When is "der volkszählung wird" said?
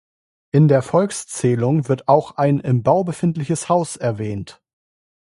0.67-2.07